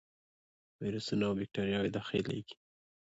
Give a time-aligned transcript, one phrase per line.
[0.81, 2.55] ویروسونه او باکتریاوې داخليږي.